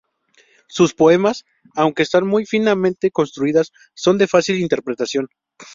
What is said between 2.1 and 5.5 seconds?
muy finamente construidas, son de fácil interpretación.